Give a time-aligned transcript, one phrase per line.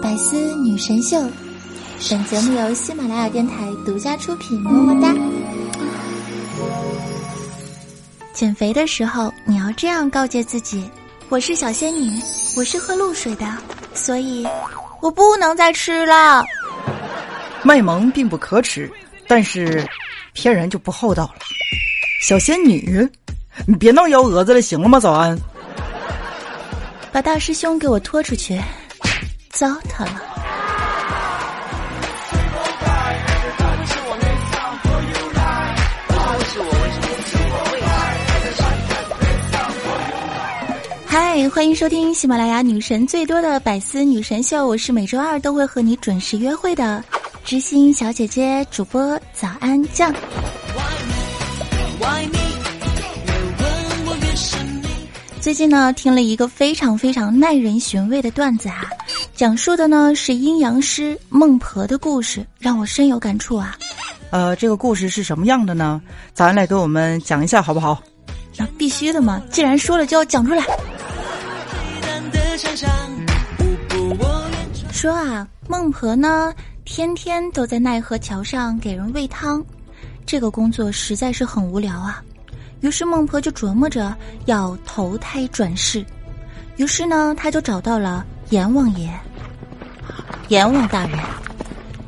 [0.00, 1.20] 百思女神秀，
[2.08, 4.60] 本节目由喜马拉雅电台独家出品。
[4.62, 5.12] 么么哒！
[8.32, 10.88] 减肥的时候，你要这样告诫自己：
[11.28, 12.08] 我是小仙女，
[12.56, 13.44] 我是喝露水的，
[13.94, 14.46] 所以
[15.02, 16.44] 我不能再吃了。
[17.64, 18.88] 卖萌并不可耻，
[19.26, 19.84] 但是
[20.34, 21.40] 骗人就不厚道了。
[22.22, 23.04] 小仙女，
[23.66, 25.00] 你别闹幺蛾子了，行了吗？
[25.00, 25.36] 早安。
[27.10, 28.56] 把大师兄给我拖出去！
[29.58, 30.22] 糟蹋了。
[41.04, 47.02] 嗨，欢迎收听喜马拉雅女神最多的百思女神秀，我是每周二都会和你准时约会的
[47.44, 50.14] 知心小姐姐主播早安酱。
[55.40, 58.82] 最近呢，听了一个非常非常耐人寻味的段子啊，
[59.34, 63.76] 讲述的呢是阴阳师孟婆的故事，让我深有感触啊。
[64.30, 66.02] 呃，这个故事是什么样的呢？
[66.34, 68.02] 咱来给我们讲一下好不好？
[68.56, 70.64] 那必须的嘛，既然说了就要讲出来。
[74.92, 76.52] 说啊，孟婆呢，
[76.84, 79.64] 天天都在奈何桥上给人喂汤，
[80.26, 82.22] 这个工作实在是很无聊啊。
[82.80, 86.04] 于是孟婆就琢磨着要投胎转世，
[86.76, 89.10] 于是呢，他就找到了阎王爷。
[90.48, 91.18] 阎王大人，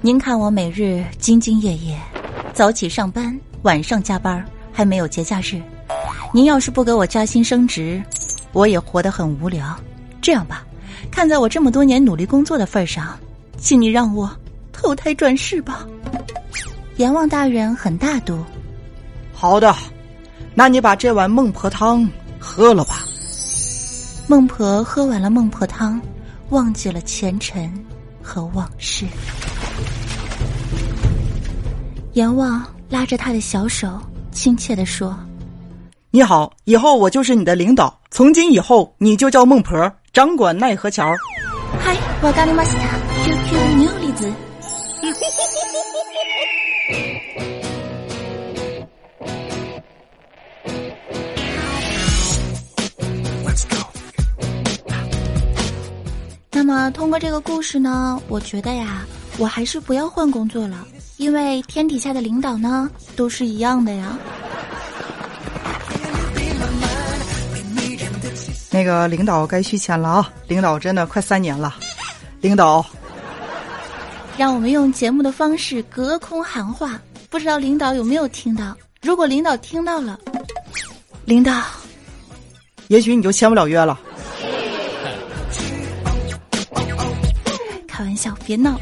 [0.00, 1.96] 您看我每日兢兢业业，
[2.52, 5.62] 早起上班，晚上加班，还没有节假日。
[6.34, 8.02] 您要是不给我加薪升职，
[8.52, 9.74] 我也活得很无聊。
[10.20, 10.66] 这样吧，
[11.10, 13.16] 看在我这么多年努力工作的份上，
[13.56, 14.28] 请你让我
[14.72, 15.86] 投胎转世吧。
[16.96, 18.44] 阎王大人很大度。
[19.32, 19.72] 好的。
[20.58, 23.04] 那你把这碗孟婆汤喝了吧。
[24.26, 26.00] 孟婆喝完了孟婆汤，
[26.48, 27.70] 忘记了前尘
[28.22, 29.04] 和往事。
[32.14, 34.00] 阎王拉着他的小手，
[34.32, 35.14] 亲切的说
[36.10, 38.00] ：“你好，以后我就是你的领导。
[38.10, 41.04] 从今以后，你就叫孟婆，掌管奈何桥。”
[41.84, 44.32] 嗨，我咖喱玛西塔，QQ 牛栗子。
[56.76, 59.06] 么，通过这个故事呢，我觉得呀，
[59.38, 64.18] 我还是不要换工作了，因为天底下的领导呢，都是一样的呀。
[68.70, 70.32] 那个领导该续签了啊！
[70.48, 71.74] 领导真的快三年了，
[72.42, 72.84] 领导，
[74.36, 77.00] 让我们用节目的方式隔空喊话，
[77.30, 78.76] 不知道领导有没有听到？
[79.00, 80.20] 如果领导听到了，
[81.24, 81.58] 领导，
[82.88, 83.98] 也许你就签不了约了。
[87.96, 88.78] 开玩笑，别闹。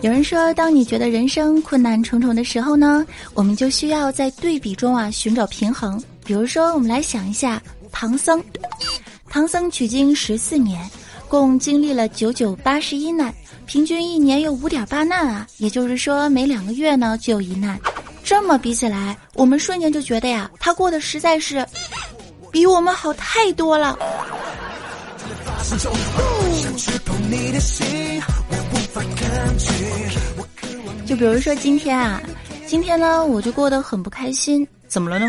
[0.00, 6.02] 有人说，当你觉得人生困难重重的时候呢，我们就需要在对比中啊寻找平衡。
[6.24, 7.62] 比如说，我们来想一下
[7.92, 8.42] 唐僧，
[9.28, 10.90] 唐僧取经十四年，
[11.28, 13.34] 共经历了九九八十一难，
[13.66, 17.78] 平均一年有五点八难啊，也就是说每两个月呢就有一难。
[18.24, 21.64] 这么比起来，我们瞬间就觉得呀，他过得实在是
[22.50, 23.98] 比我们好太多了。
[31.04, 32.22] 就比如说今天啊，
[32.66, 34.66] 今天呢我就过得很不开心。
[34.86, 35.26] 怎么了呢？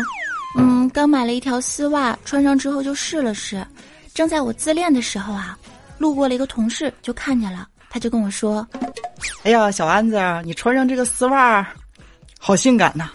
[0.56, 3.66] 嗯，刚买了一条丝袜，穿上之后就试了试。
[4.14, 5.58] 正在我自恋的时候啊，
[5.98, 8.66] 路过了一个同事就看见了，他就跟我说
[9.42, 11.66] ：“哎呀，小安子，你穿上这个丝袜，
[12.38, 13.10] 好性感呐！”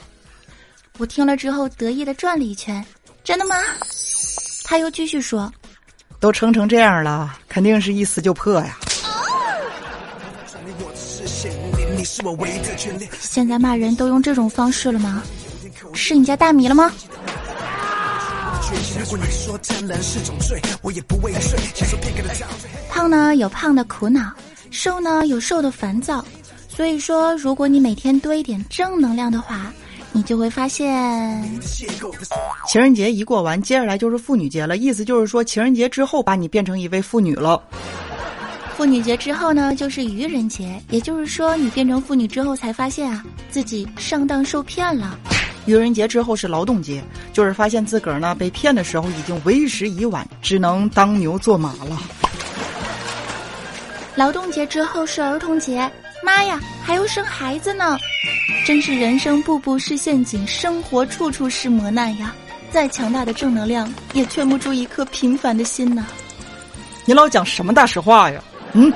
[0.99, 2.83] 我听了之后得意的转了一圈。
[3.23, 3.55] 真的吗？
[4.63, 5.51] 他又继续说。
[6.23, 8.77] 都撑成这样了，肯定是一撕就破呀！
[13.19, 15.21] 现在骂人都用这种方式了吗？
[15.93, 16.89] 是你家大米了吗？
[22.89, 24.31] 胖呢有胖的苦恼，
[24.71, 26.23] 瘦呢有瘦的烦躁。
[26.69, 29.73] 所以说，如果你每天多一点正能量的话。
[30.15, 31.59] 你就会发现，
[32.67, 34.77] 情人节一过完，接下来就是妇女节了。
[34.77, 37.61] 意思就是说，情人节之后把你变成一位妇女了。
[38.77, 45.17] 妇女节之后呢，就是愚人节，也就是说，你变成妇女之后才发现啊，自己上当受骗了。
[45.65, 51.97] 愚人节之后是劳动节，就是发现自个儿呢被骗的时候已经为时已晚，只能当牛做马了。
[54.15, 55.89] 劳动节之后是儿童节，
[56.23, 57.97] 妈呀，还要生孩子呢。
[58.65, 62.33] 真是人生步步是陷阱，生活处处是磨难呀！
[62.71, 66.05] 再强大的正能量也劝不住一颗平凡的心呐。
[67.05, 68.43] 你老讲什么大实话呀？
[68.73, 68.91] 嗯。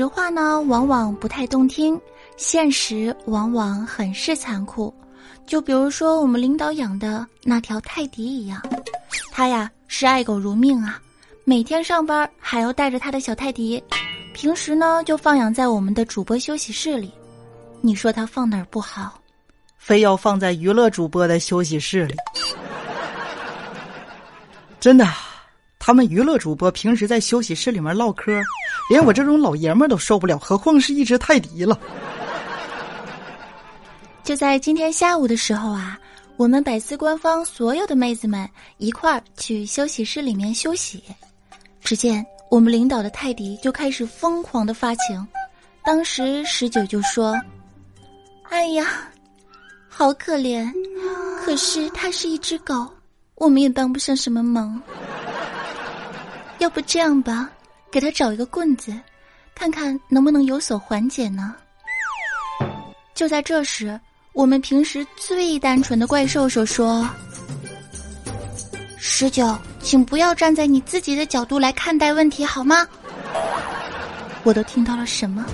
[0.00, 2.00] 实话呢，往往不太动听，
[2.38, 4.94] 现实往往很是残酷。
[5.44, 8.62] 就比如说我们领导养的那条泰迪一样，
[9.30, 10.98] 他呀是爱狗如命啊，
[11.44, 13.84] 每天上班还要带着他的小泰迪，
[14.32, 17.12] 平时呢就放养在我们的主播休息室里。
[17.82, 19.20] 你说他放哪儿不好？
[19.76, 22.14] 非要放在娱乐主播的休息室里？
[24.80, 25.06] 真的。
[25.82, 28.38] 他们娱乐主播平时在休息室里面唠嗑，
[28.90, 31.78] 连我这种老爷们都受不了，何况是一只泰迪了。
[34.24, 35.96] 就在今天下午的时候啊，
[36.36, 41.04] 我们百思官方所有的妹子们一块儿去休息室里面休息，
[41.80, 45.24] 只见我们领导的泰迪就开始疯狂的发情。
[45.84, 47.40] 当时十九就说
[48.50, 49.08] ：“哎呀，
[49.88, 50.68] 好可怜，
[51.44, 52.84] 可是它是一只狗，
[53.36, 54.82] 我们也帮不上什么忙。”
[56.58, 57.48] 要不这样吧，
[57.90, 58.92] 给他找一个棍子，
[59.54, 61.54] 看看能不能有所缓解呢？
[63.14, 63.98] 就在这时，
[64.32, 67.08] 我们平时最单纯的怪兽兽说
[68.96, 72.86] ：“十九，请不要站在你自己的角度来看待问题，好吗？”
[74.44, 75.44] 我都听到了什么？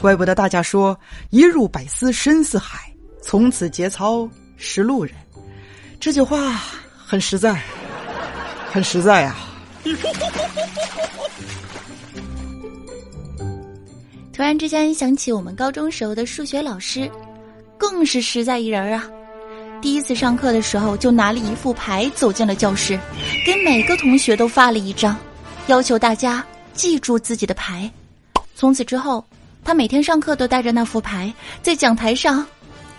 [0.00, 0.98] 怪不得大家说
[1.30, 2.92] “一入百思深似海，
[3.22, 5.14] 从此节操是路人”，
[6.00, 6.60] 这句话
[7.06, 7.62] 很实在。
[8.70, 9.36] 很实在啊！
[14.32, 17.10] 突然之间想起我们高中时候的数学老师，
[17.76, 19.08] 更是实在一人啊！
[19.80, 22.98] 第一次上课的时候，就拿了一副牌走进了教室，
[23.44, 25.16] 给每个同学都发了一张，
[25.66, 27.90] 要求大家记住自己的牌。
[28.54, 29.24] 从此之后，
[29.64, 31.32] 他每天上课都带着那副牌，
[31.62, 32.46] 在讲台上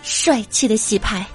[0.02, 1.26] 帅气的洗牌。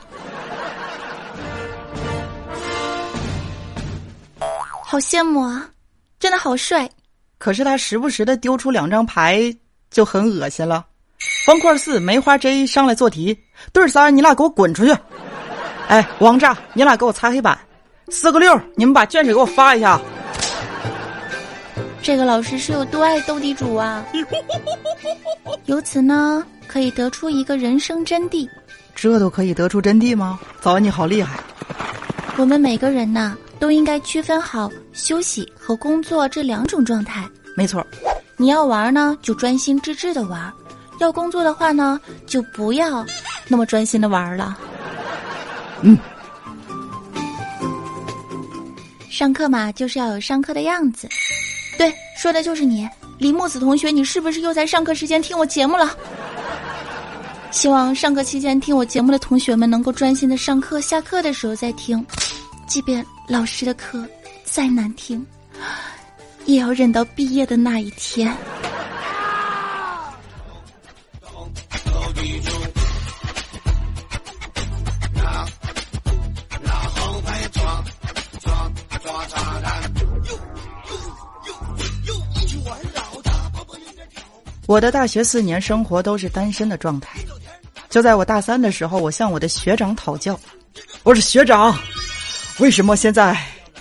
[4.91, 5.69] 好羡慕啊，
[6.19, 6.89] 真的好帅！
[7.37, 9.55] 可是他时不时的丢出两张牌
[9.91, 10.83] 就很恶心了。
[11.45, 13.37] 方块四梅花 J 上来做题，
[13.71, 14.97] 对三你俩给我滚出去！
[15.89, 17.55] 哎，王炸，你俩给我擦黑板。
[18.07, 20.01] 四个六，你们把卷纸给我发一下。
[22.01, 24.03] 这个老师是有多爱斗地主啊？
[25.65, 28.49] 由此呢，可以得出一个人生真谛。
[28.95, 30.39] 这都可以得出真谛吗？
[30.59, 31.39] 早安，你好厉害！
[32.37, 33.37] 我们每个人呐。
[33.59, 37.27] 都应该区分好休息和工作这两种状态。
[37.55, 37.85] 没错，
[38.37, 40.49] 你要玩呢，就专心致志的玩；
[40.99, 43.05] 要工作的话呢，就不要
[43.47, 44.57] 那么专心的玩了。
[45.81, 45.97] 嗯，
[49.09, 51.07] 上课嘛，就是要有上课的样子。
[51.77, 55.95] 对，说的就是你，李木子同学，你是不是又在上课时间听我节目了？
[57.51, 62.05] 希望上课期间听我节目的同学们能够专心的上课，下课的时候再听。
[62.67, 64.03] 即便老师的课
[64.43, 65.23] 再难听，
[66.45, 68.35] 也要忍到毕业的那一天。
[84.65, 87.19] 我的大学四年生活都是单身的状态，
[87.91, 90.39] 就在我大三的时候，我向我的学长讨教，
[91.03, 91.77] 我说学长。
[92.59, 93.37] 为什么现在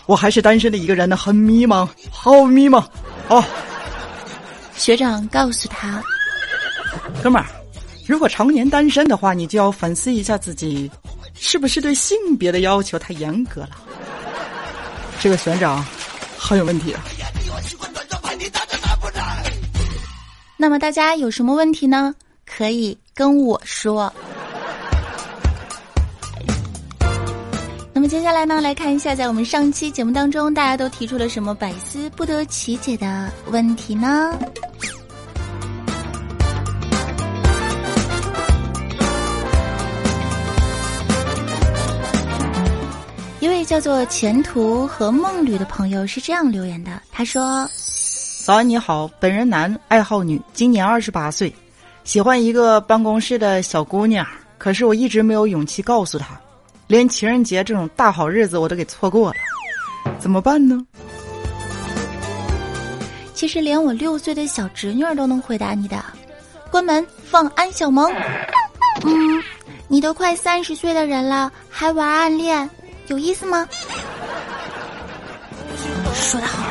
[0.06, 1.16] 我还是单身的一个人呢？
[1.16, 2.78] 很迷茫，好迷茫
[3.28, 3.46] 啊！
[4.76, 6.02] 学长告诉他
[7.22, 7.46] ：“哥们儿，
[8.06, 10.90] 如果常年单身的话，你就要反思一下自己，
[11.34, 13.70] 是不是对性别的要求太严格了？”
[15.20, 15.84] 这个学长
[16.38, 17.02] 很有问题啊！
[20.56, 22.14] 那么大家有什么问题呢？
[22.46, 24.12] 可以跟我说。
[28.08, 34.34] 接下来呢，来看一下，在我们上期节目当中，大家都提出了什么百思不得其解的问题呢？
[43.40, 47.68] 一位叫做前途和梦旅的朋友是这样留言的，他说
[48.42, 51.54] ：“早安，你好，本人男，爱好女，今年二十八岁，
[52.04, 56.28] 喜欢一个办公室的小姑娘，可是我一直没有勇气告诉她。”
[56.88, 59.36] 连情人节这种大好日子我都给错过了，
[60.18, 60.82] 怎么办呢？
[63.34, 66.02] 其实连我六岁的小侄女儿都能回答你的。
[66.70, 68.10] 关门放安小萌。
[69.04, 69.42] 嗯，
[69.86, 72.68] 你都快三十岁的人了，还玩暗恋，
[73.08, 73.68] 有意思吗？
[76.14, 76.64] 说的好，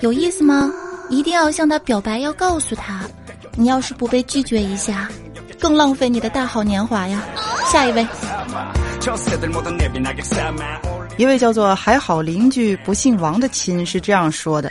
[0.00, 0.68] 有意思吗？
[1.08, 3.04] 一定要向他表白，要告诉他，
[3.54, 5.08] 你要是不被拒绝一下，
[5.60, 7.22] 更浪费你的大好年华呀。
[7.70, 8.04] 下一位，
[11.16, 14.68] 一位叫做还好邻居不姓王的亲是这样说的：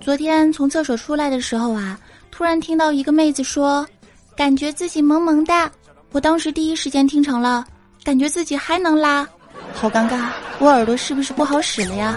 [0.00, 1.96] 昨天从厕所出来的时候啊，
[2.32, 3.86] 突然听到一个妹子说，
[4.34, 5.70] 感觉自己萌萌哒。
[6.10, 7.64] 我当时第一时间听成了，
[8.02, 9.24] 感觉自己还能拉，
[9.72, 10.26] 好尴尬，
[10.58, 12.16] 我耳朵是不是不好使了呀？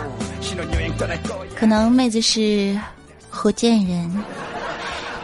[1.56, 2.76] 可能妹子是
[3.30, 4.24] 福建人，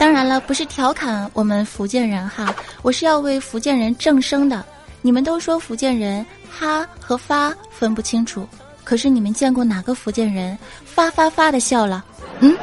[0.01, 4.65] 当然了，不是调侃我们福建人哈，我是要为福建人正声的。
[5.03, 8.50] 你们都说福建人哈和发分不清楚，
[8.84, 12.03] 可是你们见过哪个福建人发发发的笑了？
[12.39, 12.58] 嗯，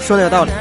[0.00, 0.52] 说的有道理。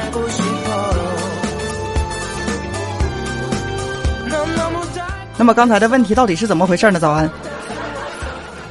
[5.38, 7.00] 那么刚才的问题到底是怎么回事呢？
[7.00, 7.30] 早安，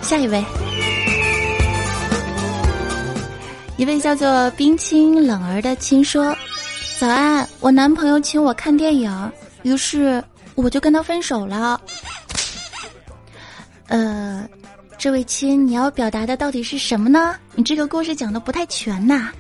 [0.02, 0.44] 下一位，
[3.76, 6.37] 一位叫做冰清冷儿的亲说
[7.00, 10.23] ：“早安，我男朋友请我看电影，于是
[10.54, 11.80] 我就跟他分手了。”
[13.88, 14.47] 呃，
[14.99, 17.35] 这位亲，你要表达的到底是什么呢？
[17.54, 19.30] 你这个故事讲的不太全呐。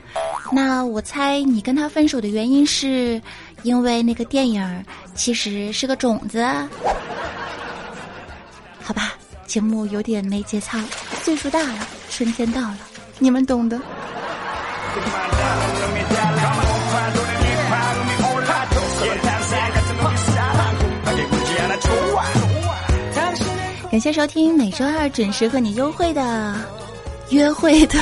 [0.50, 3.20] 那我猜你跟他分手的原因是，
[3.62, 6.42] 因为那个电影其实是个种子。
[8.80, 9.12] 好吧，
[9.46, 10.78] 节目有点没节操。
[11.22, 12.78] 岁数大了，春天到了，
[13.18, 13.78] 你们懂的。
[24.00, 26.56] 感谢收听每周二准时和你优惠的
[27.28, 27.98] 约会的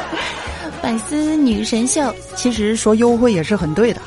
[0.82, 2.14] 百思女神秀。
[2.36, 4.00] 其实说优惠也是很对的。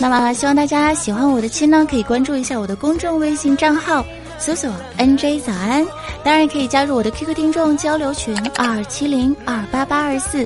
[0.00, 4.04] 那么希望大家喜欢我的亲呢，可以关注一下我的公众微信账号。
[4.40, 5.86] 搜索 NJ 早安，
[6.24, 10.44] 当然可以加入我的 QQ 听众交流群二七零二八八二四。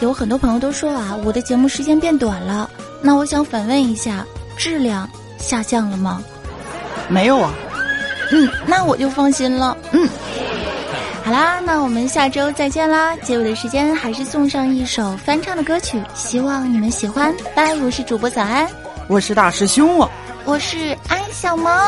[0.00, 2.68] 有很多朋友都说啊，我的节目时间变短了，
[3.00, 4.26] 那我想反问一下，
[4.56, 6.20] 质量下降了吗？
[7.08, 7.54] 没有啊。
[8.30, 9.76] 嗯，那我就放心了。
[9.92, 10.08] 嗯，
[11.24, 13.16] 好啦，那我们下周再见啦。
[13.16, 17.34] 结尾的时间还是送上一首翻唱的歌曲，希望你们喜欢。
[17.54, 18.68] 拜，我是主播早安，
[19.06, 20.08] 我是大师兄啊。
[20.44, 21.72] 我是安小萌。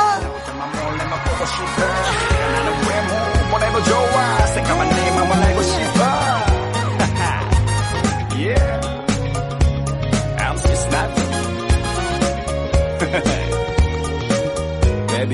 [15.08, 15.24] 在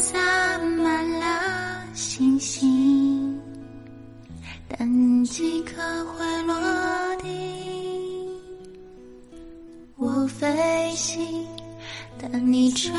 [0.00, 3.40] 洒满了星星，
[4.68, 6.54] 但几颗会落
[7.16, 7.28] 地。
[9.96, 11.46] 我飞行，
[12.20, 12.92] 但你坠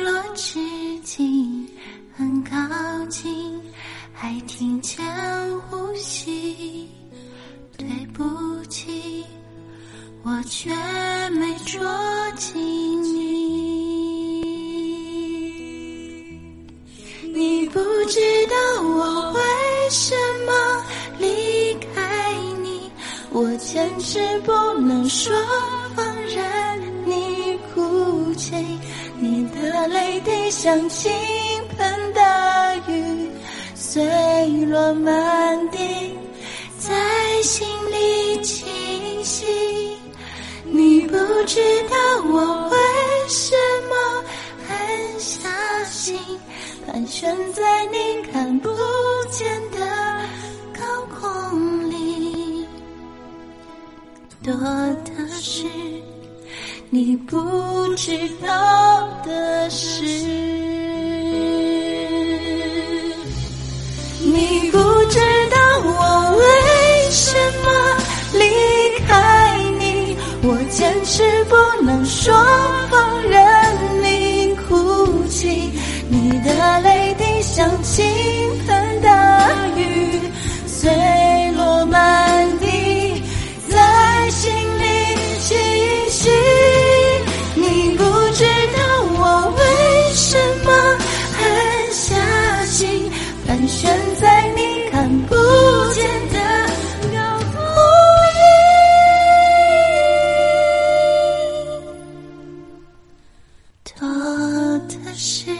[0.00, 0.58] 落至
[1.02, 1.68] 今，
[2.16, 2.56] 很靠
[3.10, 3.60] 近，
[4.14, 5.04] 还听见
[5.68, 6.88] 呼吸。
[7.76, 8.24] 对不
[8.70, 9.24] 起。
[10.24, 10.70] 我却
[11.30, 11.80] 没捉
[12.36, 12.87] 紧
[17.78, 19.40] 不知道我为
[19.88, 20.12] 什
[20.44, 20.84] 么
[21.18, 22.90] 离开你，
[23.30, 25.32] 我坚持不能说
[25.94, 28.56] 放任你哭泣，
[29.16, 31.12] 你的泪滴像倾
[31.76, 33.30] 盆的雨，
[33.76, 34.04] 碎
[34.66, 35.78] 落满地，
[36.80, 38.66] 在心里清
[39.22, 39.46] 晰。
[40.64, 41.16] 你不
[41.46, 42.76] 知道我为
[46.90, 48.70] 盘旋在你看不
[49.30, 49.78] 见的
[50.72, 50.80] 高
[51.20, 52.66] 空里，
[54.42, 55.64] 多的是
[56.88, 57.36] 你不
[57.94, 60.02] 知道的事。
[64.24, 64.78] 你不
[65.10, 67.68] 知道我为什么
[68.32, 68.40] 离
[69.06, 70.16] 开你。
[70.42, 71.54] 我坚持不
[71.84, 72.32] 能说
[72.90, 73.67] 放任
[103.96, 104.08] 多
[104.88, 105.50] 的事，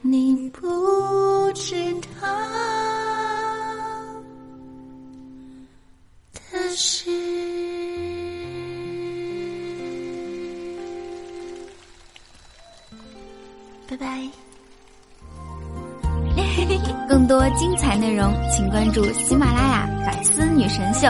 [0.00, 1.74] 你不知
[2.20, 2.28] 道
[6.32, 7.10] 的事。
[13.88, 14.28] 拜拜。
[17.08, 21.08] 更多精彩内容，请关注喜马拉雅《百思女神秀》。